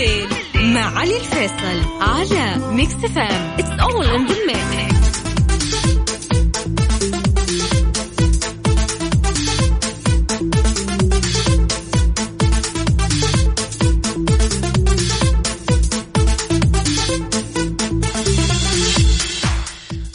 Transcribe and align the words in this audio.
الليل 0.00 0.28
مع 0.74 0.98
علي 0.98 1.16
الفيصل 1.16 1.80
على 2.00 2.56
Mix 2.74 2.94
FM 2.94 3.56
it's 3.58 3.70
all 3.80 4.06
in 4.06 4.26
the 4.26 4.34
mix 4.46 4.99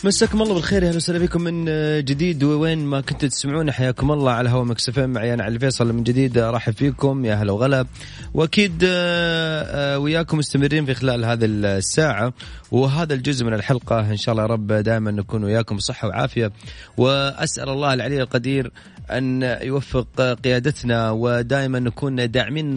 مساكم 0.06 0.42
الله 0.42 0.54
بالخير 0.54 0.84
يا 0.84 0.88
أهلا 0.88 0.98
وسهلا 0.98 1.20
بكم 1.20 1.42
من 1.42 1.66
جديد. 2.05 2.44
وين 2.44 2.86
ما 2.86 3.02
كنتوا 3.02 3.30
تسمعونا 3.30 3.72
حياكم 3.72 4.12
الله 4.12 4.32
على 4.32 4.50
هوا 4.50 4.64
Mix 4.64 4.91
FM 4.91 5.10
معي 5.10 5.34
أنا 5.34 5.44
علي 5.44 5.55
الفيصل 5.55 5.94
من 5.94 6.04
جديد 6.04 6.38
ارحب 6.38 6.74
فيكم 6.74 7.26
يا 7.26 7.36
هلا 7.36 7.52
وغلا 7.52 7.86
وأكيد 8.34 8.84
آه، 8.84 9.95
آه، 9.95 10.00
وياكم 10.00 10.38
مستمرين 10.38 10.86
في 10.86 10.94
خلال 10.94 11.26
هذه 11.26 11.45
الساعة. 11.45 12.34
وهذا 12.72 13.14
الجزء 13.14 13.45
من 13.45 13.54
الحلقة 13.54 14.00
إن 14.00 14.18
شاء 14.18 14.34
الله 14.34 14.44
يا 14.44 14.48
رب 14.48 14.68
دائما 14.68 15.12
نكون 15.12 15.44
وياكم 15.44 15.76
بصحة 15.76 16.08
وعافية. 16.08 16.52
وأسأل 16.98 17.70
الله 17.70 17.94
العلي 17.94 18.22
القدير 18.22 18.72
أن 19.12 19.58
يوفق 19.62 20.22
قيادتنا. 20.44 21.12
ودائما 21.12 21.80
نكون 21.80 22.31
داعمين 22.31 22.76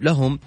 لهم. 0.00 0.38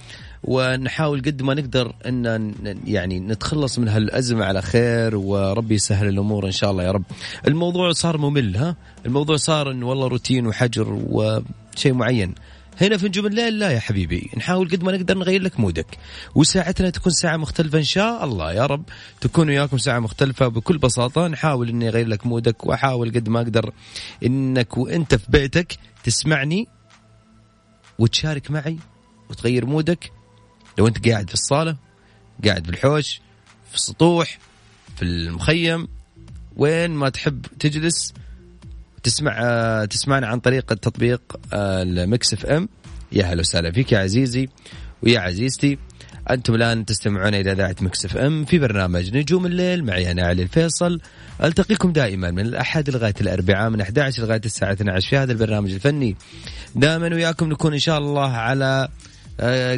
ونحاول 0.43 1.21
قد 1.21 1.41
ما 1.41 1.53
نقدر 1.53 1.93
إن 2.05 2.53
يعني 2.85 3.19
نتخلص 3.19 3.79
من 3.79 3.87
هالأزمة 3.87 4.45
على 4.45 4.61
خير 4.61 5.15
وربي 5.15 5.75
يسهل 5.75 6.07
الأمور 6.07 6.45
إن 6.45 6.51
شاء 6.51 6.71
الله 6.71 6.83
يا 6.83 6.91
رب. 6.91 7.03
الموضوع 7.47 7.91
صار 7.91 8.17
ممل 8.17 8.57
ها؟ 8.57 8.75
الموضوع 9.05 9.35
صار 9.35 9.71
انه 9.71 9.87
والله 9.87 10.07
روتين 10.07 10.47
وحجر 10.47 10.87
وشيء 11.09 11.93
معين. 11.93 12.35
هنا 12.81 12.97
في 12.97 13.07
نجوم 13.07 13.25
الليل 13.25 13.59
لا 13.59 13.71
يا 13.71 13.79
حبيبي 13.79 14.29
نحاول 14.37 14.69
قد 14.69 14.83
ما 14.83 14.91
نقدر 14.91 15.17
نغير 15.17 15.41
لك 15.41 15.59
مودك 15.59 15.97
وساعتنا 16.35 16.89
تكون 16.89 17.11
ساعة 17.11 17.37
مختلفة 17.37 17.77
إن 17.77 17.83
شاء 17.83 18.25
الله 18.25 18.53
يا 18.53 18.65
رب 18.65 18.83
تكون 19.21 19.49
وياكم 19.49 19.77
ساعة 19.77 19.99
مختلفة 19.99 20.47
بكل 20.47 20.77
بساطة 20.77 21.27
نحاول 21.27 21.69
إني 21.69 21.87
أغير 21.87 22.07
لك 22.07 22.25
مودك 22.25 22.65
وأحاول 22.65 23.09
قد 23.11 23.29
ما 23.29 23.41
أقدر 23.41 23.73
إنك 24.25 24.77
وأنت 24.77 25.15
في 25.15 25.25
بيتك 25.29 25.77
تسمعني 26.03 26.67
وتشارك 27.99 28.51
معي 28.51 28.77
وتغير 29.29 29.65
مودك 29.65 30.11
لو 30.81 30.87
أنت 30.87 31.07
قاعد 31.07 31.27
في 31.27 31.33
الصالة 31.33 31.75
قاعد 32.45 32.65
في 32.65 32.71
الحوش 32.71 33.21
في 33.69 33.75
السطوح 33.75 34.39
في 34.95 35.01
المخيم 35.01 35.87
وين 36.55 36.91
ما 36.91 37.09
تحب 37.09 37.45
تجلس 37.59 38.13
تسمع 39.03 39.85
تسمعنا 39.85 40.27
عن 40.27 40.39
طريق 40.39 40.71
التطبيق 40.71 41.21
ال 41.53 42.33
Mix 42.33 42.45
FM. 42.45 42.69
يا 43.11 43.25
هلا 43.25 43.39
وسهلا 43.39 43.71
فيك 43.71 43.91
يا 43.91 43.99
عزيزي 43.99 44.49
ويا 45.03 45.19
عزيزتي. 45.19 45.77
أنتم 46.29 46.55
الآن 46.55 46.85
تستمعون 46.85 47.33
إلى 47.35 47.51
إذاعة 47.51 47.75
Mix 47.81 48.05
FM 48.05 48.45
في 48.45 48.59
برنامج 48.59 49.17
نجوم 49.17 49.45
الليل. 49.45 49.83
معي 49.85 50.11
أنا 50.11 50.23
علي 50.23 50.43
الفيصل. 50.43 51.01
ألتقيكم 51.43 51.91
دائما 51.91 52.31
من 52.31 52.45
الأحد 52.45 52.89
لغاية 52.89 53.13
الأربعاء 53.21 53.69
من 53.69 53.81
11 53.81 54.23
لغاية 54.23 54.41
الساعة 54.45 54.71
12 54.71 55.09
في 55.09 55.17
هذا 55.17 55.31
البرنامج 55.31 55.71
الفني. 55.73 56.15
دائما 56.75 57.15
وياكم 57.15 57.49
نكون 57.49 57.73
إن 57.73 57.79
شاء 57.79 57.97
الله 57.97 58.31
على 58.31 58.65
آه، 58.65 59.10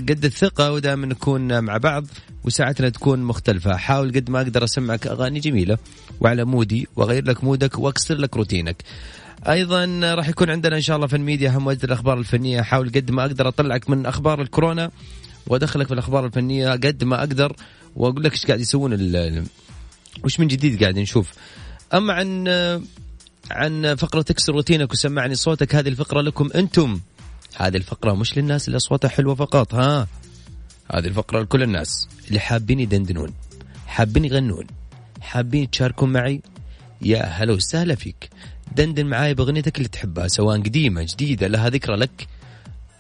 قد 0.10 0.26
الثقة 0.26 0.72
ودائما 0.72 1.06
نكون 1.06 1.60
مع 1.60 1.78
بعض 1.78 2.06
وساعتنا 2.44 2.90
تكون 2.90 3.24
مختلفة. 3.24 3.76
حاول 3.76 4.12
قد 4.16 4.30
ما 4.30 4.42
أقدر 4.42 4.64
أسمعك 4.64 5.08
أغاني 5.08 5.40
جميلة 5.40 5.78
وعلى 6.20 6.46
mood 6.46 6.79
ي 6.79 6.88
وأغير 6.96 7.26
لك 7.26 7.44
mood 7.44 7.72
ك 7.72 7.80
وأكسر 7.80 8.16
لك 8.16 8.38
روتينك. 8.38 8.84
أيضا 9.50 9.86
راح 10.16 10.30
يكون 10.30 10.50
عندنا 10.50 10.76
إن 10.76 10.82
شاء 10.82 10.96
الله 10.96 11.08
في 11.08 11.16
الميديا 11.16 11.50
أهم 11.50 11.70
الأخبار 11.70 12.20
الفنية. 12.20 12.62
احاول 12.62 12.90
قد 12.90 13.12
ما 13.12 13.22
أقدر 13.22 13.48
أطلعك 13.48 13.90
من 13.90 14.06
أخبار 14.06 14.42
الكورونا 14.42 14.92
وأدخلك 15.48 15.88
في 15.88 15.94
الأخبار 15.94 16.26
الفنية 16.26 16.72
قد 16.72 17.04
ما 17.04 17.20
أقدر 17.20 17.56
وأقول 17.96 18.24
لك 18.24 18.32
إيش 18.32 18.46
قاعد 18.46 18.60
يسوون 18.60 18.94
وش 20.24 20.40
من 20.40 20.48
جديد 20.48 20.82
قاعد 20.82 21.00
نشوف. 21.00 21.32
أما 21.94 22.14
عن 22.14 22.48
عن 23.52 23.96
فقرة 23.96 24.22
تكسر 24.22 24.54
روتينك 24.54 24.92
وسمعني 24.92 25.36
صوتك 25.36 25.76
هذه 25.76 25.90
الفقرة 25.90 26.22
لكم 26.22 26.50
أنتم. 26.56 27.00
هذه 27.56 27.78
الفقرة 27.78 28.14
مش 28.14 28.38
للناس 28.38 28.68
اللي 28.68 28.78
أصواتها 28.78 29.10
حلوة 29.10 29.36
فقط 29.36 29.74
ها. 29.74 30.08
هذه 30.94 31.06
الفقرة 31.08 31.42
لكل 31.42 31.64
الناس 31.64 32.08
اللي 32.28 32.40
حابين 32.40 32.80
يدندنون 32.80 33.34
حابين 33.88 34.26
يغنون 34.26 34.68
حابين 35.22 35.64
يتشاركون 35.64 36.12
معي. 36.12 36.42
يا 37.02 37.24
هلا 37.24 37.54
وسهلا 37.54 37.96
فيك. 37.96 38.30
دندن 38.76 39.06
معاي 39.06 39.34
بأغنيتك 39.34 39.78
اللي 39.78 39.88
تحبها 39.88 40.28
سواء 40.28 40.58
قديمة 40.58 41.04
جديدة 41.04 41.48
لها 41.48 41.70
ذكرى 41.70 41.96
لك. 41.96 42.28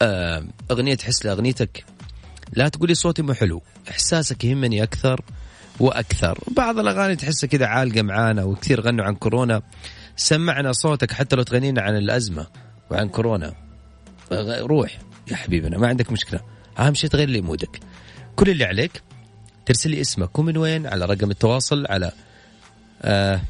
آه، 0.01 0.43
أغنية 0.71 0.95
تحس 0.95 1.25
لأغنيتك. 1.25 1.85
لا 2.53 2.67
تقولي 2.69 2.95
صوتي 2.95 3.21
مو 3.21 3.33
حلو 3.33 3.61
إحساسك 3.89 4.43
يهمني 4.43 4.83
أكثر 4.83 5.21
وأكثر. 5.79 6.39
بعض 6.57 6.79
الأغاني 6.79 7.15
تحسها 7.15 7.47
كذا 7.47 7.65
عالقة 7.65 8.01
معانا 8.01 8.43
وكثير 8.43 8.81
غنوا 8.81 9.05
عن 9.05 9.15
كورونا. 9.15 9.61
سمعنا 10.15 10.71
صوتك 10.71 11.11
حتى 11.11 11.35
لو 11.35 11.43
تغنينا 11.43 11.81
عن 11.81 11.95
الأزمة 11.95 12.47
وعن 12.91 13.09
كورونا. 13.09 13.62
روح. 14.41 14.99
يا 15.31 15.35
حبيبنا 15.35 15.77
ما 15.77 15.88
عندك 15.88 16.11
مشكلة. 16.11 16.39
أهم 16.79 16.94
شيء 16.94 17.09
تغير 17.09 17.29
لي 17.29 17.41
مودك. 17.41 17.79
كل 18.35 18.49
اللي 18.49 18.66
عليك 18.66 19.01
ترسل 19.66 19.89
لي 19.89 20.01
اسمك. 20.01 20.39
ومن 20.39 20.57
وين؟ 20.57 20.88
على 20.88 21.05
رقم 21.05 21.31
التواصل 21.31 21.85
على 21.88 22.11
آه 23.01 23.41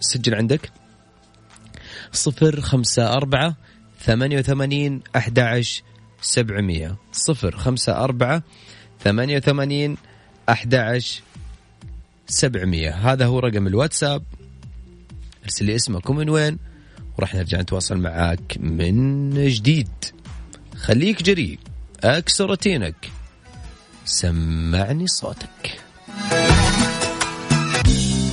سجل 0.00 0.34
عندك. 0.34 0.70
صفر 2.12 2.60
خمسة 2.60 3.12
أربعة 3.12 3.56
ثمانية 4.00 4.38
وثمانين 4.38 5.02
أحد 5.16 5.64
سبعمية. 6.20 6.96
صفر 7.12 7.56
خمسة 7.56 8.04
أربعة 8.04 8.42
ثمانية 9.04 9.36
وثمانين 9.36 9.96
أحد 10.48 11.02
سبعمية. 12.26 12.90
هذا 12.90 13.26
هو 13.26 13.38
رقم 13.38 13.66
الواتساب. 13.66 14.22
ارسل 15.44 15.64
لي 15.64 15.74
اسمك. 15.74 16.10
ومن 16.10 16.30
وين؟ 16.30 16.58
وراح 17.18 17.34
نرجع 17.34 17.60
نتواصل 17.60 17.96
معاك 17.96 18.56
من 18.60 19.30
جديد. 19.48 19.88
خليك 20.76 21.22
جريء 21.22 21.58
أكسر 22.04 22.46
روتينك. 22.46 23.10
سمعني 24.04 25.06
صوتك. 25.06 25.80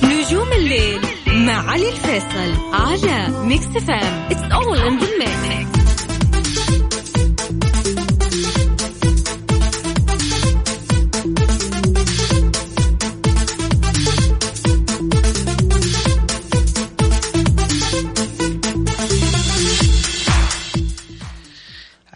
نجوم 0.04 0.52
الليل 0.52 1.00
مع 1.26 1.70
علي 1.70 1.88
الفيصل 1.88 2.54
على 2.72 3.28
Mix 3.46 3.64
FM 3.64 4.28
it's 4.30 4.52
all 4.52 4.78
in 4.78 4.98
the 4.98 5.08
mix 5.48 5.73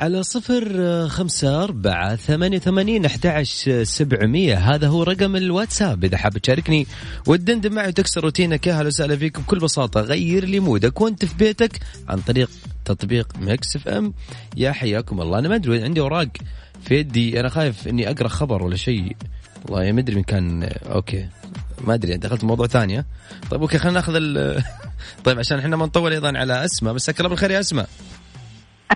على 0.09 0.23
صفر 0.23 0.73
آه، 0.77 1.07
خمسة 1.07 1.65
أربعة 1.65 2.17
ثمانية 2.17 2.59
ثمانين 2.59 3.05
أحد 3.05 3.43
سبعمية. 3.83 4.75
هذا 4.75 4.89
هو 4.89 5.03
رقم 5.03 5.37
الواتساب. 5.37 6.05
إذا 6.05 6.17
حاب 6.17 6.39
تشاركني 6.39 6.87
وتدندن 7.27 7.73
معي 7.73 7.89
وتكسر 7.89 8.21
روتينك 8.21 8.67
يا 8.67 8.75
هلا 8.75 8.87
وسهلا 8.87 9.17
فيك 9.17 9.41
بكل 9.41 9.59
بساطة 9.59 10.01
غير 10.01 10.45
لي 10.45 10.61
mood 10.61 10.93
ك 10.93 11.01
وأنت 11.01 11.25
في 11.25 11.35
بيتك 11.37 11.81
عن 12.09 12.19
طريق 12.19 12.51
تطبيق 12.85 13.29
Mix 13.41 13.77
FM. 13.77 14.15
يا 14.57 14.73
حياكم 14.73 15.21
الله. 15.21 15.39
أنا 15.39 15.49
ما 15.49 15.55
أدري 15.55 15.83
عندي 15.83 16.01
أوراق 16.01 16.29
في 16.83 16.95
يدي. 16.95 17.41
أنا 17.41 17.49
خايف 17.49 17.89
إني 17.89 18.11
أقرأ 18.11 18.29
خبر 18.29 18.63
ولا 18.63 18.77
شيء. 18.77 19.17
والله 19.69 19.93
ما 19.93 20.01
أدري 20.01 20.17
من 20.17 20.23
كان 20.23 20.71
okay. 20.87 21.29
ما 21.85 21.95
أدري 21.95 22.17
دخلت 22.17 22.45
موضوع 22.45 22.67
ثانية 22.67 23.07
طيب 23.51 23.61
okay 23.61 23.79
خلينا 23.79 23.95
ناخذ 23.99 24.15
طيب 25.25 25.39
عشان 25.39 25.59
إحنا 25.59 25.77
ما 25.77 25.87
نطول 25.87 26.13
أيضا 26.13 26.39
على 26.39 26.65
أسماء. 26.65 26.95
مساك 26.95 27.19
الله 27.19 27.31
بالخير 27.31 27.51
يا 27.51 27.61
أسماء. 27.61 27.89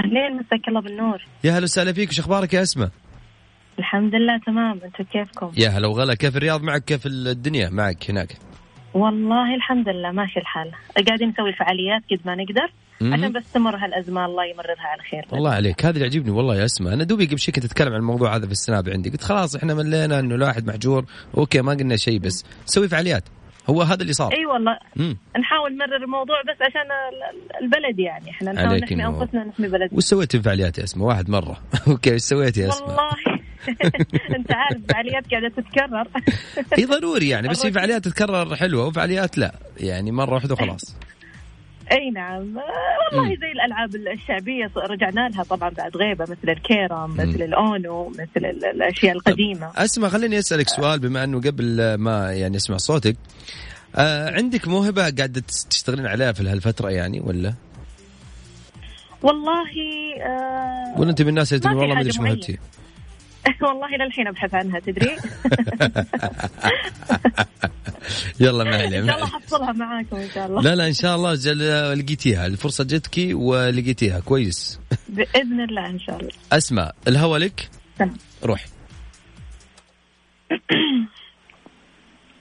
أهلين 0.01 0.37
مساك 0.37 0.69
الله 0.69 0.81
بالنور. 0.81 1.27
يا 1.45 1.53
هلا 1.53 1.63
وسهلا 1.63 1.93
فيك 1.93 2.11
وش 2.11 2.21
أخبارك 2.21 2.55
يا 2.55 2.63
أسماء؟ 2.63 2.91
الحمد 3.79 4.15
لله 4.15 4.39
تمام. 4.47 4.81
أنتم 4.85 5.05
كيفكم؟ 5.05 5.53
يا 5.57 5.69
هلا 5.69 5.89
وغلا. 5.89 6.15
كيف 6.15 6.37
الرياض 6.37 6.63
معك؟ 6.63 6.85
كيف 6.85 7.07
الدنيا 7.07 7.69
معك 7.71 8.11
هناك؟ 8.11 8.37
والله 8.95 9.55
الحمد 9.55 9.89
لله 9.89 10.13
ماشي 10.13 10.41
الحال. 10.41 10.71
قاعدين 11.07 11.29
نسوي 11.29 11.53
فعاليات 11.53 12.03
قد 12.11 12.21
ما 12.27 12.35
نقدر 12.35 12.73
عشان 13.03 13.33
بس 13.33 13.53
تمر 13.53 13.77
هالأزمة 13.77 14.25
الله 14.25 14.45
يمررها 14.45 14.87
على 14.87 15.03
خير. 15.11 15.25
والله 15.33 15.51
عليك. 15.51 15.85
هذا 15.85 15.91
اللي 15.91 16.03
يعجبني 16.03 16.31
والله 16.31 16.57
يا 16.57 16.65
أسماء. 16.65 16.95
أنا 16.95 17.05
دوبي 17.05 17.27
قبل 17.27 17.39
شوي 17.39 17.53
كنت 17.55 17.65
أتكلم 17.65 17.93
عن 17.93 17.99
الموضوع 17.99 18.37
هذا 18.37 18.47
في 18.47 18.53
السناب 18.53 18.89
عندي. 18.89 19.11
قلت 19.11 19.23
خلاص 19.23 19.57
إحنا 19.57 19.75
ملينا 19.75 20.21
إنه 20.21 20.35
الواحد 20.35 20.67
محجور. 20.67 21.05
okay 21.37 21.63
ما 21.63 21.73
قلنا 21.73 21.97
شيء 21.97 22.19
بس. 22.19 22.45
سوي 22.67 22.89
فعاليات. 22.89 23.25
هو 23.71 23.83
هذا 23.83 24.03
اللي 24.03 24.13
صار. 24.13 24.33
أي 24.33 24.47
والله. 24.47 24.79
مم. 24.97 25.17
نحاول 25.41 25.75
نمرر 25.75 25.97
الموضوع 25.97 26.43
بس 26.43 26.57
عشان 26.63 26.89
البلد 27.63 27.99
يعني. 27.99 28.31
إحنا 28.31 28.53
نحاول 28.53 28.79
نحمي 28.81 29.07
أنفسنا 29.07 29.45
نحمي 29.45 29.69
بلدنا. 29.69 29.89
وش 29.93 30.05
سويت 30.05 30.37
في 30.37 30.43
فعاليات 30.43 30.79
يا 30.79 30.85
أسماء؟ 30.85 31.09
واحد 31.09 31.31
مرة. 31.31 31.57
okay 31.89 32.13
إيش 32.13 32.23
سويت 32.23 32.57
يا 32.57 32.69
أسماء؟ 32.69 32.89
والله. 32.89 33.11
أنت 34.37 34.53
عارف 34.53 34.81
فعاليات 34.89 35.31
قاعدة 35.31 35.49
تتكرر. 35.49 36.09
اي 36.79 36.85
ضروري 36.85 37.29
يعني 37.29 37.49
بس 37.49 37.63
في 37.63 37.73
فعاليات 37.73 38.05
تتكرر 38.05 38.57
حلوة 38.57 38.87
وفعاليات 38.87 39.39
لا. 39.39 39.53
يعني 39.81 40.13
مرة 40.13 40.35
واحدة 40.35 40.55
وخلاص. 40.55 40.97
أي 41.93 42.11
نعم. 42.11 42.57
والله 43.13 43.37
زي 43.37 43.53
الألعاب 43.53 43.95
الشعبية 43.95 44.71
رجعنا 44.77 45.29
لها 45.29 45.43
طبعا 45.43 45.71
بعد 45.71 45.97
غيبة 45.97 46.25
مثل 46.25 46.49
الكيرم 46.49 47.15
مثل 47.15 47.43
الأونو 47.43 48.09
مثل 48.09 48.47
الأشياء 48.47 49.17
القديمة. 49.17 49.71
أسمع 49.77 50.09
خليني 50.09 50.39
أسألك 50.39 50.69
سؤال 50.69 50.99
بما 50.99 51.25
أنه 51.25 51.41
قبل 51.41 51.95
ما 51.95 52.33
يعني 52.33 52.57
أسمع 52.57 52.77
صوتك 52.77 53.17
آه 53.97 54.31
عندك 54.31 54.69
موهبة 54.69 55.03
قاعدة 55.03 55.43
تشتغلين 55.71 56.07
عليها 56.07 56.33
في 56.33 56.49
هالفترة 56.49 56.91
يعني 56.91 57.21
ولا؟ 57.21 57.55
والله 59.23 59.71
آه 60.23 61.01
ولا 61.01 61.11
أنت 61.11 61.23
من 61.23 61.29
الناس 61.29 61.53
اللي 61.53 61.69
والله 61.69 61.87
ما 61.87 61.93
أدري 61.93 62.07
إيش 62.07 62.21
موهبتي؟ 62.21 62.59
والله 63.63 63.97
للحين 63.97 64.29
أبحث 64.29 64.55
عنها 64.55 64.81
تدري؟ 64.81 65.17
يلا 68.41 68.65
ما 68.65 68.77
عليه 68.77 68.99
إن 68.99 69.07
شاء 69.07 69.17
الله 69.17 69.27
حصلها 69.27 69.73
معاكم 69.73 70.17
إن 70.17 70.29
شاء 70.35 70.47
الله. 70.47 70.63
لا 70.63 70.75
لا 70.75 70.87
إن 70.87 70.93
شاء 70.93 71.17
الله 71.17 71.35
لقيتيها. 71.95 72.47
الفرصة 72.47 72.85
جتك 72.85 73.31
ولقيتيها. 73.33 74.21
كويس. 74.21 74.81
بإذن 75.09 75.61
الله 75.61 75.87
إن 75.87 75.99
شاء 75.99 76.21
الله. 76.21 76.31
اسمع 76.53 76.91
الهوى 77.09 77.39
لك؟ 77.39 77.71
روح 78.45 78.65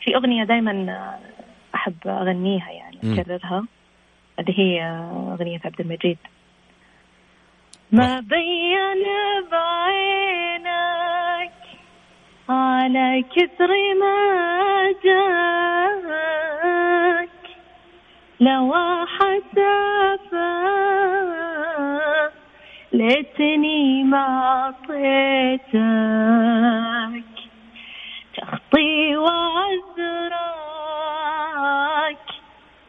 في 0.03 0.15
أغنية 0.15 0.43
دائما 0.43 1.15
أحب 1.75 1.95
أغنيها 2.05 2.69
يعني 2.71 3.21
أكررها. 3.21 3.67
اللي 4.39 4.59
هي 4.59 4.81
أغنية 5.33 5.59
عبد 5.65 5.81
المجيد. 5.81 6.17
ما 7.91 8.19
بين 8.19 9.01
على 13.21 13.29
كثر 13.35 13.71
ما 13.99 14.17
جاك 15.03 15.29
لو 18.39 18.73
حسافة 19.05 20.51
ليتني 22.91 24.03
ما 24.03 24.25
عطيتك 24.77 25.71
تخطي 28.37 29.17
وعذرك 29.17 30.41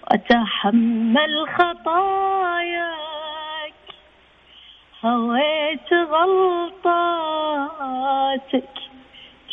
وأتحمل 0.03 1.49
خطاياك. 1.49 2.93
هويت 5.05 5.93
غلطاتك 5.93 6.53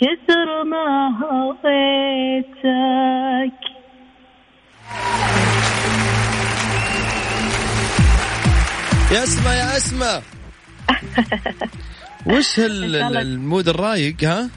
كثر 0.01 0.63
ما 0.63 1.11
هويتك 1.23 2.59
يا 9.11 9.23
اسمع 9.23 9.53
يا 9.53 9.77
اسمع. 9.77 10.21
وش 12.37 12.59
ال 12.59 12.81
mood 12.81 13.67
الرايق 13.67 14.23
ها؟ 14.23 14.49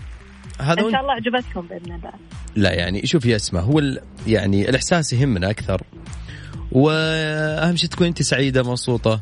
هذا 0.60 0.80
إن 0.80 0.92
شاء 0.92 1.00
الله 1.00 1.12
عجبتكم 1.12 1.60
بإذن 1.60 1.92
الله. 1.92 2.12
لا 2.56 2.72
يعني 2.72 3.06
شوف 3.06 3.26
يا 3.26 3.36
اسماء 3.36 3.62
هو 3.62 3.82
يعني 4.26 4.68
الإحساس 4.68 5.12
يهمنا 5.12 5.50
أكثر. 5.50 5.82
وأهم 6.72 7.76
شيء 7.76 7.90
تكون 7.90 8.06
أنت 8.06 8.22
سعيدة 8.22 8.62
مبسوطة. 8.62 9.20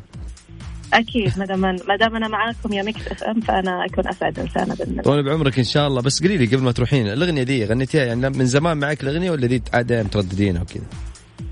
أكيد 0.93 1.39
ما 1.39 1.45
دام 1.45 1.59
ما 1.61 1.95
دام 1.99 2.15
أنا 2.15 2.27
معاكم 2.27 2.73
يا 2.73 2.83
Mix 2.83 3.07
FM 3.07 3.41
فأنا 3.41 3.85
أكون 3.85 4.07
أسعد 4.07 4.39
إنسانة 4.39 4.75
باذن 4.75 5.01
طول 5.01 5.23
بعمرك 5.25 5.57
إن 5.57 5.63
شاء 5.63 5.87
الله. 5.87 6.01
بس 6.01 6.23
قولي 6.23 6.37
لي 6.37 6.45
قبل 6.45 6.63
ما 6.63 6.71
تروحين 6.71 7.07
الأغنية 7.07 7.43
دي 7.43 7.65
غنيتيها 7.65 8.05
يعني 8.05 8.29
من 8.29 8.45
زمان 8.45 8.77
معك 8.77 9.03
الأغنية 9.03 9.31
ولا 9.31 9.47
دي 9.47 9.63
دائما 9.73 10.09
ترددينها 10.09 10.61
وكذا؟ 10.61 10.83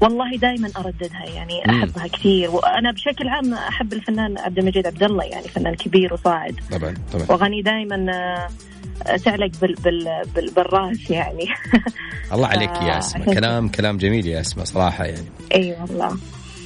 والله 0.02 0.38
دائما 0.38 0.70
أرددها 0.78 1.26
يعني 1.36 1.66
أحبها 1.70 2.08
كثير. 2.08 2.52
وأنا 2.52 2.92
بشكل 2.92 3.28
عام 3.28 3.54
أحب 3.54 3.94
الفنان 3.94 4.38
عبد 4.38 4.60
المجيد 4.60 4.88
عبد 4.88 5.04
الله 5.04 5.24
يعني 5.24 5.48
فنان 5.48 5.76
كبير 5.76 6.14
وصاعد. 6.14 6.56
طبعا 6.72 6.94
طبعا. 7.14 7.26
وأغاني 7.30 7.62
دائما 7.62 8.06
آه، 8.14 9.18
تعلق 9.18 9.52
بال 9.62 9.76
بال 9.76 10.22
بال 10.36 10.52
بالراس 10.52 11.10
يعني. 11.10 11.46
الله 12.34 12.48
عليك 12.48 12.70
يا 12.70 12.98
أسماء. 12.98 13.34
كلام 13.34 13.70
كلام 13.70 13.98
جميل 13.98 14.28
يا 14.28 14.42
أسماء 14.42 14.66
صراحة 14.66 15.06
يعني. 15.06 15.28
إي 15.56 15.76
والله. 15.82 16.18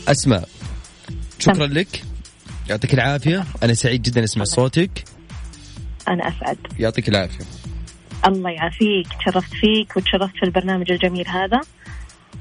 أسماء 0.08 0.50
شكرا 1.40 1.68
لك. 1.68 2.04
يعطيك 2.70 2.94
العافية. 2.94 3.44
أنا 3.64 3.74
سعيد 3.74 4.02
جدا 4.02 4.24
أسمع 4.24 4.44
صوتك. 4.44 5.04
أنا 6.08 6.28
أسعد. 6.28 6.58
يعطيك 6.80 7.10
العافية. 7.10 7.46
الله 8.28 8.50
يعافيك. 8.50 9.08
تشرفت 9.20 9.54
فيك 9.54 9.98
وتشرفت 9.98 10.36
في 10.36 10.44
البرنامج 10.44 10.92
الجميل 10.92 11.28
هذا. 11.28 11.62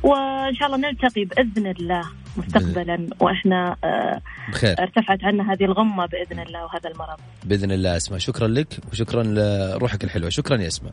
وإن 0.02 0.54
شاء 0.54 0.66
الله 0.66 0.90
نلتقي 0.90 1.24
بإذن 1.24 1.66
الله 1.66 2.02
مستقبلا. 2.36 3.08
وإحنا 3.20 3.76
آه، 3.84 4.20
بخير. 4.52 4.82
ارتفعت 4.82 5.24
عنا 5.24 5.52
هذه 5.52 5.64
الغمة 5.64 6.06
بإذن 6.06 6.40
الله 6.40 6.64
وهذا 6.64 6.90
المرض. 6.90 7.18
بإذن 7.44 7.72
الله 7.72 7.96
اسماء 7.96 8.18
شكرا 8.18 8.48
لك 8.48 8.78
وشكرا 8.92 9.22
لروحك 9.22 10.04
الحلوة. 10.04 10.30
شكرا 10.30 10.56
يا 10.56 10.66
أسماء. 10.66 10.92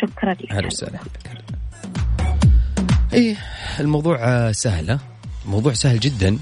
شكرا 0.00 0.32
لك. 0.32 0.52
أهلا 0.52 0.66
وسهلا. 0.66 0.98
إيه 3.12 3.36
الموضوع 3.80 4.52
سهل 4.52 4.98
موضوع 5.46 5.72
سهل 5.72 6.00
جدا. 6.00 6.38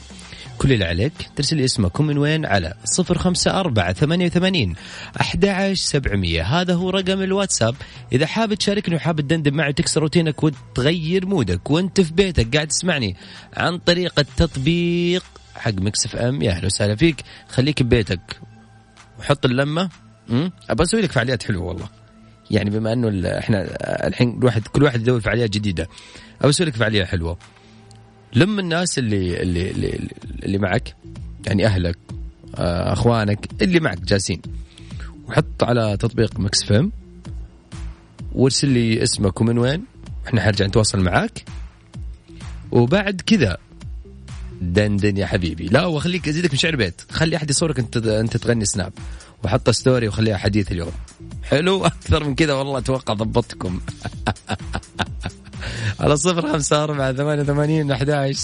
كل 0.58 0.72
اللي 0.72 0.84
عليك 0.84 1.12
ترسل 1.36 1.56
لي 1.56 1.64
اسمكم 1.64 2.06
من 2.06 2.18
وين 2.18 2.46
على 2.46 2.74
صفر 2.84 3.18
خمسة 3.18 3.60
أربعة 3.60 3.92
ثمانية 3.92 4.26
وثمانين 4.26 4.74
أحد 5.20 5.72
سبعمية. 5.74 6.42
هذا 6.42 6.74
هو 6.74 6.90
رقم 6.90 7.22
الواتساب. 7.22 7.74
إذا 8.12 8.26
حاب 8.26 8.54
تشاركني 8.54 8.94
وحاب 8.94 9.20
تدندن 9.20 9.54
معي 9.54 9.72
تكسر 9.72 10.00
روتينك 10.00 10.42
وتغير 10.42 11.26
mood 11.26 11.61
ك 11.61 11.70
وأنت 11.70 12.00
في 12.00 12.12
بيتك 12.12 12.54
قاعد 12.54 12.68
تسمعني 12.68 13.16
عن 13.56 13.78
طريق 13.78 14.18
التطبيق 14.18 15.24
حق 15.54 15.74
Mix 15.74 16.16
FM. 16.16 16.42
يا 16.42 16.50
أهلا 16.50 16.66
وسهلا 16.66 16.96
فيك. 16.96 17.16
خليك 17.48 17.82
ببيتك 17.82 18.40
وحط 19.18 19.44
اللمة. 19.44 19.88
ابى 20.70 20.82
أسوي 20.82 21.00
لك 21.00 21.12
فعاليات 21.12 21.42
حلوة 21.42 21.64
والله. 21.64 21.88
يعني 22.50 22.70
بما 22.70 22.92
إنه 22.92 23.38
إحنا 23.38 23.66
الحين 24.06 24.38
الواحد 24.38 24.66
كل 24.66 24.82
واحد 24.82 25.00
يدور 25.00 25.20
فعاليات 25.20 25.50
جديدة. 25.50 25.88
ابى 26.40 26.50
أسوي 26.50 26.66
لك 26.66 26.76
فعالية 26.76 27.04
حلوة. 27.04 27.38
لم 28.34 28.58
الناس 28.58 28.98
اللي 28.98 29.42
اللي 29.42 29.70
اللي, 29.70 30.08
اللي 30.44 30.58
معك 30.58 30.94
يعني 31.46 31.66
أهلك 31.66 31.98
آه، 32.56 32.92
أخوانك 32.92 33.48
اللي 33.62 33.80
معك 33.80 34.00
جالسين. 34.00 34.42
وحط 35.28 35.62
على 35.62 35.96
تطبيق 35.96 36.40
مكس 36.40 36.62
فيم 36.62 36.92
وارسل 38.32 38.68
لي 38.68 39.02
اسمك 39.02 39.40
ومن 39.40 39.58
وين 39.58 39.84
إحنا 40.26 40.40
حنرجع 40.42 40.66
نتواصل 40.66 41.00
معاك. 41.00 41.44
وبعد 42.72 43.20
كذا 43.26 43.56
دندن 44.60 45.16
يا 45.16 45.26
حبيبي. 45.26 45.66
لا 45.66 45.86
وخليك 45.86 46.28
أزيدك 46.28 46.52
من 46.52 46.58
شعر 46.58 46.76
بيت. 46.76 47.00
خلي 47.10 47.36
أحد 47.36 47.50
يصورك 47.50 47.78
أنت 47.78 47.96
أنت 47.96 48.36
تغني 48.36 48.64
سناب. 48.64 48.92
وحط 49.44 49.70
story 49.70 50.08
وخليها 50.08 50.36
حديث 50.36 50.72
اليوم. 50.72 50.92
حلو؟ 51.42 51.84
أكثر 51.86 52.24
من 52.24 52.34
كذا 52.34 52.52
والله 52.52 52.78
أتوقع 52.78 53.14
ضبطتكم 53.14 53.80
على 56.04 56.16
صفر 56.16 56.52
خمسة 56.52 56.84
أربعة 56.84 57.12
ثمانية 57.12 57.42
ثمانين 57.42 57.90
أحد 57.90 58.34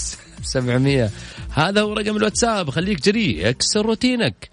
سبعمية. 0.43 1.11
هذا 1.55 1.81
هو 1.81 1.93
رقم 1.93 2.17
الواتساب. 2.17 2.71
خليك 2.71 3.03
جريء 3.03 3.49
اكسر 3.49 3.87
روتينك. 3.87 4.51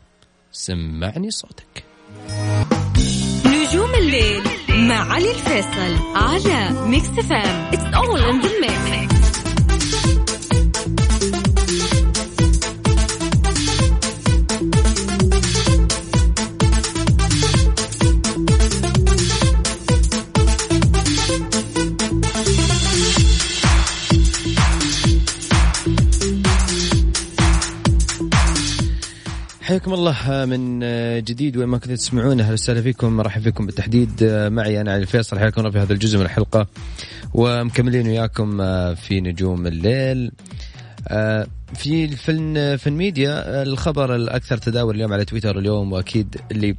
سمعني 0.52 1.32
صوتك. 1.32 1.84
نجوم 3.46 3.96
الليل 3.96 4.44
مع 4.70 5.14
علي 5.14 5.32
الفيصل 5.32 6.16
على 6.16 6.70
Mix 6.88 7.08
FM 7.08 7.72
It's 7.72 7.96
all 7.96 8.18
in 8.18 8.42
the 8.42 8.52
mix. 8.62 9.17
حياكم 29.62 29.94
الله 29.94 30.46
من 30.46 30.80
جديد 31.24 31.58
وين 31.58 31.68
ما 31.68 31.78
كنتوا 31.78 31.96
تسمعونا 31.96 32.44
أهلا 32.44 32.54
وسهلا 32.54 32.82
فيكم. 32.82 33.18
مرحبا 33.18 33.44
فيكم 33.44 33.66
بالتحديد. 33.66 34.24
معي 34.52 34.82
أنا 34.82 34.92
علي 34.92 35.02
الفيصل 35.02 35.40
حياكم 35.40 35.62
الله 35.62 35.72
في 35.72 35.80
هذا 35.80 35.94
الجزء 35.94 36.18
من 36.18 36.26
الحلقة. 36.26 36.68
ومكملين 37.34 38.08
وياكم 38.08 38.58
في 38.96 39.22
نجوم 39.22 39.68
الليل. 39.68 40.32
في 41.76 42.06
الفن 42.06 42.76
فن 42.76 42.94
ميديا 42.94 43.64
الخبر 43.64 44.16
الأكثر 44.16 44.58
تداول 44.58 44.96
اليوم 44.96 45.14
على 45.14 45.26
تويتر 45.26 45.60
اليوم 45.60 45.94
وأكيد 45.94 46.36
اللي 46.52 46.76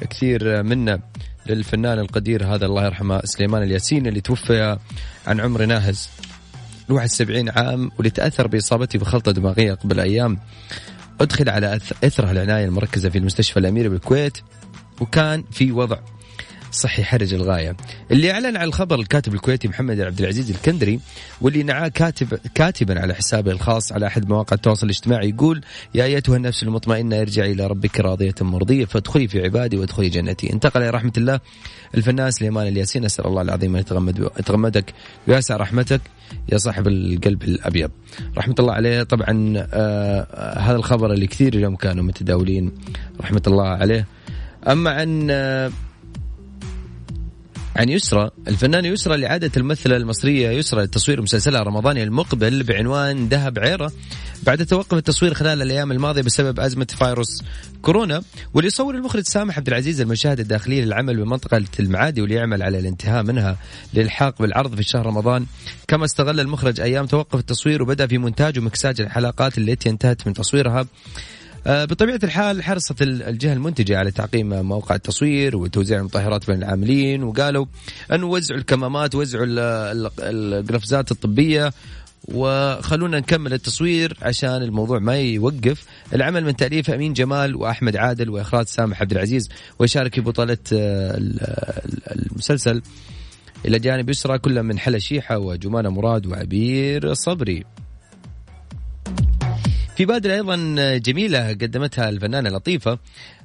كثير 0.00 0.62
منا 0.62 1.00
للفنان 1.46 1.98
القدير 1.98 2.46
هذا 2.54 2.66
الله 2.66 2.84
يرحمه 2.84 3.20
سليمان 3.24 3.62
الياسين 3.62 4.06
اللي 4.06 4.20
توفي 4.20 4.78
عن 5.26 5.40
عمر 5.40 5.64
ناهز. 5.64 6.08
71 6.88 7.48
عام 7.48 7.90
واللي 7.96 8.10
تاثر 8.10 8.46
بإصابته 8.46 8.98
بخلطة 8.98 9.32
دماغية 9.32 9.74
قبل 9.74 10.00
أيام. 10.00 10.38
أدخل 11.20 11.48
على 11.48 11.80
أثرها 12.04 12.30
العناية 12.30 12.64
المركزة 12.64 13.08
في 13.10 13.18
المستشفى 13.18 13.58
الأميري 13.58 13.88
بالكويت 13.88 14.38
وكان 15.00 15.44
في 15.50 15.72
وضع 15.72 15.98
صحي 16.74 17.02
يحرج 17.02 17.34
الغاية. 17.34 17.76
اللي 18.10 18.30
أعلن 18.30 18.56
عن 18.56 18.64
الخبر 18.64 19.00
الكاتب 19.00 19.34
الكويتي 19.34 19.68
محمد 19.68 20.00
عبد 20.00 20.20
العزيز 20.20 20.50
الكندري 20.50 21.00
واللي 21.40 21.62
نعاه 21.62 21.88
كاتب 21.88 22.38
كاتبا 22.54 23.00
على 23.00 23.14
حسابه 23.14 23.52
الخاص 23.52 23.92
على 23.92 24.06
أحد 24.06 24.28
مواقع 24.28 24.54
التواصل 24.54 24.86
الاجتماعي 24.86 25.28
يقول 25.28 25.60
يا 25.94 26.04
أيتها 26.04 26.36
النفس 26.36 26.62
المطمئنة 26.62 27.20
ارجعي 27.20 27.52
إلى 27.52 27.66
ربك 27.66 28.00
راضية 28.00 28.34
مرضية 28.40 28.84
فادخلي 28.84 29.28
في 29.28 29.42
عبادي 29.42 29.76
وادخلي 29.76 30.08
جنتي. 30.08 30.52
انتقل 30.52 30.82
إلى 30.82 30.90
رحمة 30.90 31.12
الله 31.16 31.40
الفنان 31.94 32.30
سليمان 32.30 32.66
الياسين 32.66 33.04
أسأل 33.04 33.26
الله 33.26 33.42
العظيم 33.42 33.74
أن 33.74 33.80
يتغمد 33.80 34.18
يتغمدك 34.38 34.94
ويسع 35.28 35.56
رحمتك 35.56 36.00
يا 36.52 36.58
صاحب 36.58 36.88
القلب 36.88 37.42
الأبيض. 37.42 37.90
رحمة 38.36 38.54
الله 38.58 38.72
عليه. 38.72 39.02
طبعا 39.02 39.54
آه 39.72 40.58
هذا 40.58 40.76
الخبر 40.76 41.12
اللي 41.12 41.26
كثير 41.26 41.54
اليوم 41.54 41.76
كانوا 41.76 42.04
متداولين 42.04 42.72
رحمة 43.20 43.42
الله 43.46 43.68
عليه. 43.68 44.06
أما 44.68 44.90
عن 44.90 45.28
آه 45.30 45.70
عن 47.76 47.88
يسرى 47.88 48.30
الفنانة 48.48 48.88
يسرى 48.88 49.14
اللي 49.14 49.26
عادت 49.26 49.56
الممثلة 49.56 49.96
المصرية 49.96 50.50
يسرى 50.50 50.82
لتصوير 50.82 51.22
مسلسلها 51.22 51.62
الرمضاني 51.62 52.02
المقبل 52.02 52.62
بعنوان 52.62 53.28
ذهب 53.28 53.58
عيرة. 53.58 53.92
بعد 54.42 54.66
توقف 54.66 54.94
التصوير 54.94 55.34
خلال 55.34 55.62
الأيام 55.62 55.92
الماضية 55.92 56.22
بسبب 56.22 56.60
أزمة 56.60 56.86
فيروس 56.98 57.42
كورونا 57.82 58.22
واللي 58.54 58.66
يصور 58.66 58.94
المخرج 58.94 59.22
سامح 59.22 59.58
عبد 59.58 59.68
العزيز 59.68 60.00
المشاهد 60.00 60.40
الداخلية 60.40 60.84
للعمل 60.84 61.16
بمنطقة 61.16 61.62
المعادي 61.80 62.20
واللي 62.20 62.34
يعمل 62.34 62.62
على 62.62 62.78
الانتهاء 62.78 63.22
منها 63.22 63.56
للحاق 63.94 64.42
بالعرض 64.42 64.74
في 64.74 64.82
شهر 64.82 65.06
رمضان. 65.06 65.46
كما 65.88 66.04
استغل 66.04 66.40
المخرج 66.40 66.80
أيام 66.80 67.06
توقف 67.06 67.38
التصوير 67.38 67.82
وبدأ 67.82 68.06
في 68.06 68.18
مونتاج 68.18 68.58
ومكساج 68.58 69.00
الحلقات 69.00 69.58
التي 69.58 69.90
انتهت 69.90 70.26
من 70.26 70.32
تصويرها. 70.32 70.86
آه، 71.66 71.84
بطبيعة 71.84 72.20
الحال 72.24 72.62
حرصت 72.62 73.02
الجهة 73.02 73.52
المنتجة 73.52 73.98
على 73.98 74.10
تعقيم 74.10 74.48
موقع 74.48 74.94
التصوير 74.94 75.56
وتوزيع 75.56 75.98
المطهرات 75.98 76.46
بين 76.46 76.58
العاملين 76.58 77.22
وقالوا 77.22 77.66
أنه 78.12 78.26
وزعوا 78.26 78.60
الكمامات 78.60 79.14
وزعوا 79.14 79.46
القفزات 80.20 81.10
الطبية 81.10 81.72
وخلونا 82.28 83.18
نكمل 83.18 83.52
التصوير 83.52 84.16
عشان 84.22 84.62
الموضوع 84.62 84.98
ما 84.98 85.16
يوقف. 85.16 85.84
العمل 86.14 86.44
من 86.44 86.56
تأليف 86.56 86.90
أمين 86.90 87.12
جمال 87.12 87.56
وأحمد 87.56 87.96
عادل 87.96 88.30
وإخراج 88.30 88.66
سامح 88.66 89.00
عبد 89.00 89.12
العزيز 89.12 89.48
ويشارك 89.78 90.14
في 90.14 90.20
بطولة 90.20 90.58
آه، 90.72 91.16
المسلسل 92.10 92.82
إلى 93.66 93.78
جانب 93.78 94.10
يسرى 94.10 94.38
كل 94.38 94.62
من 94.62 94.78
حلا 94.78 94.98
شيحة 94.98 95.38
وجمانة 95.38 95.90
مراد 95.90 96.26
وعبير 96.26 97.14
صبري. 97.14 97.64
في 99.96 100.04
بادرة 100.04 100.34
أيضا 100.34 100.56
جميلة 100.96 101.48
قدمتها 101.48 102.08
الفنانة 102.08 102.50
لطيفة. 102.50 102.98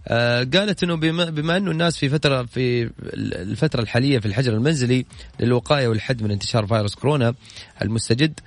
آه، 0.07 0.43
قالت 0.43 0.83
إنه 0.83 0.95
بما, 0.95 1.25
بما 1.25 1.57
أنه 1.57 1.71
الناس 1.71 1.97
في 1.97 2.09
فترة 2.09 2.43
في 2.43 2.89
الفترة 3.13 3.81
الحالية 3.81 4.19
في 4.19 4.25
الحجر 4.25 4.53
المنزلي 4.53 5.05
للوقاية 5.39 5.87
والحد 5.87 6.23
من 6.23 6.31
انتشار 6.31 6.67
فيروس 6.67 6.95
كورونا 6.95 7.33
المستجد 7.81 8.39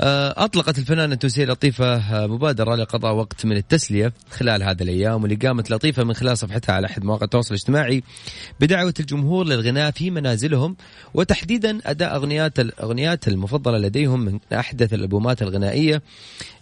أطلقت 0.00 0.78
الفنانة 0.78 1.14
التونسية 1.14 1.44
لطيفة 1.44 1.96
آه، 1.96 2.26
مبادرة 2.26 2.74
لقضاء 2.74 3.14
وقت 3.14 3.46
من 3.46 3.56
التسلية 3.56 4.12
خلال 4.30 4.62
هذه 4.62 4.82
الأيام 4.82 5.22
واللي 5.22 5.36
قامت 5.36 5.70
لطيفة 5.70 6.04
من 6.04 6.14
خلال 6.14 6.38
صفحتها 6.38 6.72
على 6.72 6.86
أحد 6.86 7.04
مواقع 7.04 7.24
التواصل 7.24 7.54
الاجتماعي 7.54 8.02
بدعوة 8.60 8.94
الجمهور 9.00 9.46
للغناء 9.46 9.90
في 9.90 10.10
منازلهم 10.10 10.76
وتحديدا 11.14 11.78
أداء 11.86 12.16
أغنيات 12.16 12.60
الأغنيات 12.60 13.28
المفضلة 13.28 13.78
لديهم 13.78 14.20
من 14.20 14.38
أحدث 14.52 14.94
الألبومات 14.94 15.42
الغنائية 15.42 16.02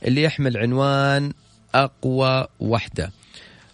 اللي 0.04 0.22
يحمل 0.22 0.56
عنوان 0.56 1.32
أقوى 1.74 2.46
وحدة. 2.60 3.12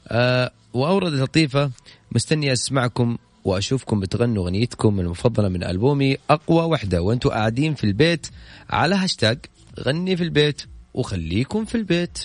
أه 0.09 0.51
وأوردت 0.75 1.21
لطيفة 1.21 1.71
مستني 2.13 2.53
أسمعكم 2.53 3.17
وأشوفكم 3.47 4.01
بتغنوا 4.01 4.45
أغنيتكم 4.45 5.01
المفضلة 5.01 5.49
من 5.49 5.65
ألبومي 5.65 6.17
أقوى 6.31 6.65
وحدة 6.65 7.03
وأنتم 7.03 7.31
قاعدين 7.31 7.75
في 7.75 7.85
البيت 7.85 8.27
على 8.71 8.95
هاشتاج 8.95 9.39
غني 9.81 10.17
في 10.17 10.23
البيت 10.23 10.63
وخليكم 10.95 11.65
في 11.65 11.75
البيت. 11.75 12.19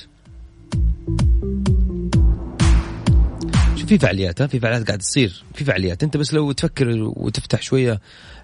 شوف 3.76 3.90
في 3.90 3.98
فعاليات 3.98 4.44
في 4.44 4.60
فعاليات 4.60 4.88
قاعد 4.88 5.00
تصير 5.00 5.44
في 5.54 5.64
فعاليات. 5.64 6.04
أنت 6.04 6.18
بس 6.18 6.34
لو 6.34 6.52
تفكر 6.52 6.88
وتفتح 7.16 7.62
شوية 7.62 8.02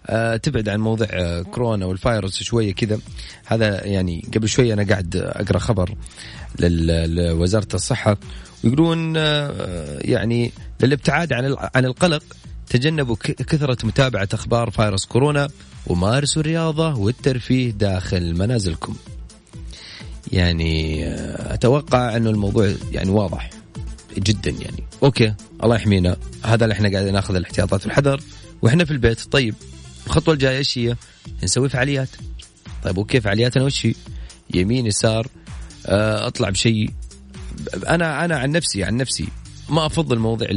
آه 0.07 0.38
تبعد 0.38 0.69
عن 0.69 0.79
موضوع 0.79 1.07
آه 1.12 1.41
كورونا 1.41 1.86
والفايروس 1.86 2.43
شوية 2.43 2.74
كذا. 2.74 3.00
هذا 3.46 3.86
يعني 3.86 4.25
قبل 4.36 4.50
شوية 4.50 4.74
أنا 4.74 4.84
قاعد 4.84 5.15
أقرأ 5.15 5.60
خبر 5.60 5.96
لوزارة 6.60 7.67
الصحة 7.74 8.17
ويقولون 8.63 9.13
آه 9.17 10.00
يعني 10.01 10.51
للابتعاد 10.81 11.34
عن 11.34 11.55
عن 11.75 11.86
القلق 11.86 12.24
تجنبوا 12.69 13.15
كثرة 13.21 13.86
متابعة 13.86 14.29
أخبار 14.33 14.69
فيروس 14.69 15.05
كورونا 15.05 15.50
ومارسوا 15.88 16.41
الرياضة 16.41 16.95
والترفيه 16.95 17.71
داخل 17.71 18.38
منازلكم. 18.38 18.95
يعني 20.31 21.05
آه، 21.07 21.53
أتوقع 21.53 22.17
أنه 22.17 22.29
الموضوع 22.29 22.74
يعني 22.91 23.09
واضح 23.09 23.50
جدا 24.17 24.51
يعني. 24.51 24.83
okay 25.03 25.34
الله 25.63 25.75
يحمينا. 25.75 26.17
هذا 26.45 26.63
اللي 26.63 26.74
إحنا 26.74 26.91
قاعدين 26.91 27.13
ناخذ 27.13 27.36
الاحتياطات 27.36 27.86
والحذر 27.86 28.21
وإحنا 28.62 28.86
في 28.86 28.91
البيت 28.91 29.21
طيب 29.31 29.55
الخطوة 30.07 30.33
الجاية 30.33 30.57
إيش 30.57 30.77
هي؟ 30.77 30.95
نسوي 31.43 31.69
فعاليات. 31.69 32.09
طيب 32.83 32.97
okay 32.98 33.22
فعالياتنا 33.21 33.63
وش 33.63 33.86
هي؟ 33.86 33.93
يمين 34.53 34.86
يسار 34.86 35.27
آه، 35.86 36.27
أطلع 36.27 36.50
بشيء. 36.50 36.89
أنا 37.88 38.25
أنا 38.25 38.38
عن 38.38 38.51
نفسي 38.51 38.83
عن 38.83 38.97
نفسي 38.97 39.27
ما 39.69 39.86
أفضل 39.86 40.19
موضوع 40.19 40.47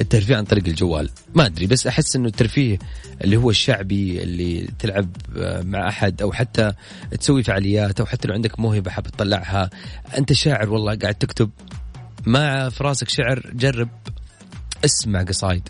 الترفيه 0.00 0.36
عن 0.36 0.44
طريق 0.44 0.66
الجوال. 0.66 1.10
ما 1.34 1.46
أدري 1.46 1.66
بس 1.66 1.86
أحس 1.86 2.16
إنه 2.16 2.28
الترفيه 2.28 2.78
اللي 3.24 3.36
هو 3.36 3.50
الشعبي 3.50 4.22
اللي 4.22 4.68
تلعب 4.78 5.16
آه، 5.36 5.62
مع 5.62 5.88
أحد 5.88 6.22
أو 6.22 6.32
حتى 6.32 6.72
تسوي 7.20 7.42
فعاليات 7.42 8.00
أو 8.00 8.06
حتى 8.06 8.28
لو 8.28 8.34
عندك 8.34 8.60
موهبة 8.60 8.90
حاب 8.90 9.04
تطلعها. 9.04 9.70
أنت 10.18 10.32
شاعر 10.32 10.70
والله 10.70 10.94
قاعد 10.94 11.14
تكتب. 11.14 11.50
ما 12.26 12.68
في 12.68 12.84
راسك 12.84 13.08
شعر 13.08 13.50
جرب 13.54 13.88
اسمع 14.84 15.22
قصايد. 15.22 15.68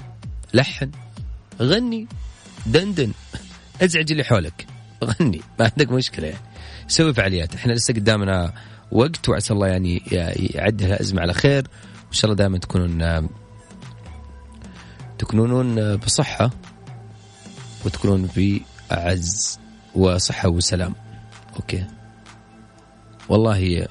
لحن. 0.55 0.91
غني. 1.63 2.07
دندن. 2.67 3.13
ازعج 3.83 4.11
اللي 4.11 4.25
حولك. 4.25 4.67
غني. 5.05 5.41
ما 5.59 5.65
عندك 5.65 5.93
مشكلة. 5.93 6.27
يعني 6.27 6.41
سوي 6.89 7.15
فعاليات. 7.15 7.55
إحنا 7.55 7.73
لسه 7.73 7.95
قدامنا 7.95 8.53
وقت 8.93 9.29
وعسى 9.29 9.53
الله 9.53 9.67
يعني 9.67 10.03
يعدي 10.37 10.87
الازمه 10.87 11.23
على 11.23 11.33
خير. 11.33 11.69
وإن 12.07 12.13
شاء 12.13 12.25
الله 12.25 12.37
دائما 12.37 12.59
تكونون 12.59 13.03
آه، 13.03 13.29
تكونون 15.21 15.97
بصحة 15.97 16.51
وتكونون 17.85 18.27
في 18.27 18.61
أعز 18.93 19.59
وصحة 19.95 20.49
وسلام. 20.49 20.95
okay. 21.57 21.85
والله 23.29 23.89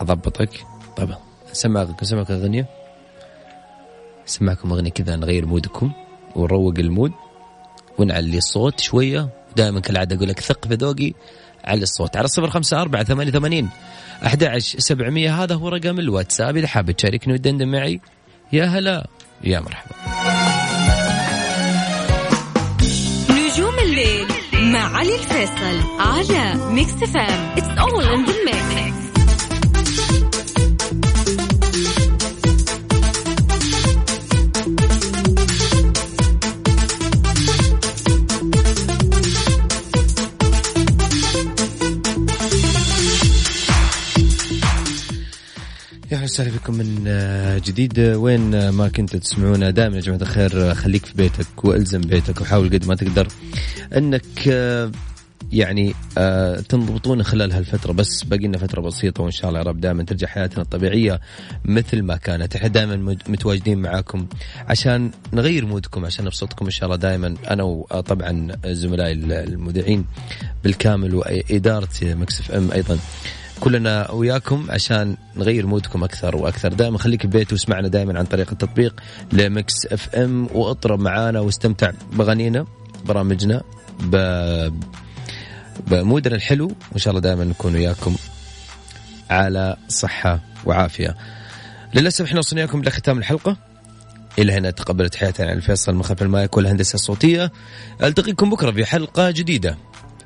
أضبطك. 0.00 0.50
طبعا 0.96 1.18
سمعك 1.52 2.04
سمعك 2.04 2.30
أغنية. 2.30 2.66
سمعكم 4.26 4.72
أغنية 4.72 4.90
كذا 4.90 5.16
نغير 5.16 5.46
mood 5.46 5.77
كم 5.77 5.92
ونروق 6.36 6.74
ال 6.78 6.85
mood 6.85 7.12
ونعلي 7.98 8.38
الصوت 8.38 8.80
شوية. 8.80 9.28
دائما 9.56 9.80
كالعادة 9.80 10.16
أقول 10.16 10.28
لك 10.28 10.40
ثق 10.40 10.68
في 10.68 10.74
ذوقي 10.74 11.12
على 11.64 11.82
الصوت. 11.82 12.16
على 12.16 12.28
صفر 12.28 12.50
خمسة 12.50 12.82
أربعة 12.82 13.04
ثمانية 13.04 13.30
ثمانين 13.30 13.68
أحد 14.26 14.44
عشر 14.44 14.78
سبعمية. 14.78 15.42
هذا 15.42 15.54
هو 15.54 15.68
رقم 15.68 15.98
الواتساب. 15.98 16.56
إذا 16.56 16.66
حاب 16.66 16.90
تشاركني 16.90 17.34
وتدندن 17.34 17.68
معي 17.68 18.00
يا 18.52 18.64
هلا. 18.64 19.06
يا 19.44 19.60
مرحبا. 19.60 19.90
نجوم 23.30 23.78
الليل 23.78 24.26
مع 24.72 24.96
علي 24.96 25.14
الفيصل 25.14 25.80
على 26.00 26.54
ميكس 26.72 26.92
إف 26.92 27.23
إم 27.23 27.54
it's 27.56 27.78
all 27.78 28.04
in 28.04 28.24
the 28.24 28.34
mix 28.44 29.05
وسهلا 46.26 46.50
بكم 46.50 46.74
من 46.74 47.04
آه، 47.06 47.58
جديد. 47.58 48.00
وين 48.00 48.54
آه، 48.54 48.70
ما 48.70 48.88
كنت 48.88 49.16
تسمعونا 49.16 49.70
دائما 49.70 49.96
يا 49.96 50.00
جماعة 50.00 50.20
الخير 50.20 50.70
آه، 50.70 50.74
خليك 50.74 51.06
في 51.06 51.14
بيتك 51.14 51.64
والزم 51.64 52.00
بيتك 52.00 52.40
وحاول 52.40 52.68
قد 52.68 52.86
ما 52.86 52.94
تقدر 52.94 53.28
إنك 53.96 54.46
يعني 55.52 55.94
تنضبطون 56.68 57.22
خلال 57.22 57.52
هالفترة. 57.52 57.92
بس 57.92 58.24
باقي 58.24 58.46
لنا 58.46 58.58
فترة 58.58 58.80
بسيطة 58.80 59.22
وإن 59.22 59.30
شاء 59.30 59.48
الله 59.48 59.60
يا 59.60 59.64
رب 59.64 59.80
دائما 59.80 60.02
ترجع 60.02 60.26
حياتنا 60.26 60.62
الطبيعية 60.62 61.20
مثل 61.64 62.02
ما 62.02 62.16
كانت. 62.16 62.56
إحنا 62.56 62.68
دائما 62.68 63.16
متواجدين 63.28 63.78
معاكم 63.78 64.26
عشان 64.68 65.10
نغير 65.32 65.66
مودكم 65.66 66.04
عشان 66.04 66.24
نبسطكم 66.24 66.64
إن 66.64 66.70
شاء 66.70 66.84
الله 66.86 66.96
دائما. 66.96 67.34
أنا 67.50 67.62
وطبعا 67.62 68.48
زملائي 68.66 69.12
المذيعين 69.12 70.04
بالكامل 70.64 71.14
وإدارة 71.14 71.88
مكسف 72.02 72.50
إم 72.50 72.72
أيضا. 72.72 72.98
كلنا 73.60 74.10
وياكم 74.10 74.66
عشان 74.70 75.16
نغير 75.36 75.66
mood 75.66 75.91
كم 75.91 76.04
أكثر 76.04 76.36
وأكثر. 76.36 76.72
دائما 76.72 76.98
خليك 76.98 77.26
ببيت 77.26 77.52
واسمعنا 77.52 77.88
دائما 77.88 78.18
عن 78.18 78.24
طريق 78.24 78.50
التطبيق 78.52 79.00
لميكس 79.32 79.86
إف 79.86 80.14
إم 80.14 80.48
واطرب 80.54 81.00
معانا 81.00 81.40
واستمتع 81.40 81.90
باغانينا 82.12 82.66
برامجنا 83.04 83.62
ب 84.00 84.16
ب 85.86 85.94
mood 85.94 86.26
نا 86.26 86.34
الحلو. 86.34 86.66
وإن 86.66 86.98
شاء 86.98 87.10
الله 87.10 87.20
دائما 87.20 87.44
نكون 87.44 87.74
وياكم 87.74 88.16
على 89.30 89.76
صحة 89.88 90.40
وعافية. 90.64 91.16
للأسف 91.94 92.24
إحنا 92.24 92.38
وصلنا 92.38 92.60
لكم 92.60 92.82
لختام 92.82 93.18
الحلقة. 93.18 93.56
إلى 94.38 94.52
هنا 94.52 94.70
تقبلوا 94.70 95.14
تحياتنا 95.14 95.50
علي 95.50 95.56
الفيصل 95.56 95.94
من 95.94 96.02
خلف 96.02 96.22
المايك 96.22 96.56
والهندسة 96.56 96.94
الصوتية. 96.94 97.52
ألتقيكم 98.02 98.50
بكرة 98.50 98.70
في 98.70 98.84
حلقة 98.84 99.30
جديدة. 99.30 99.78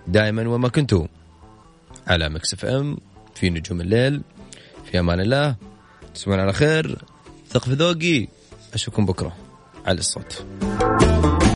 دائما 0.09 0.49
وما 0.49 0.69
كنتوا 0.69 1.07
على 2.07 2.29
مكس 2.29 2.55
إف 2.55 2.65
إم 2.65 2.99
في 3.35 3.51
نجوم 3.51 3.81
الليل 3.81 4.23
في 4.91 4.99
أمان 4.99 5.21
الله. 5.21 5.57
تسمعون 6.15 6.41
على 6.41 6.53
خير. 6.53 6.99
ثقف 7.51 7.69
ذوقي 7.69 8.29
أشوفكم 8.75 9.07
بكرة. 9.07 9.37
على 9.87 9.99
الصوت. 9.99 10.45